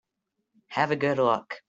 [0.69, 1.59] Have a good look.